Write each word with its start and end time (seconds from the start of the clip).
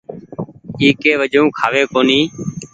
اي 0.79 0.87
ڪي 1.01 1.11
وجون 1.21 1.45
کآوي 1.57 1.83
ڪونيٚ۔ 1.93 2.25